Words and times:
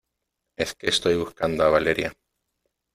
es 0.57 0.73
que 0.73 0.89
estoy 0.89 1.15
buscando 1.15 1.63
a 1.63 1.69
Valeria. 1.69 2.11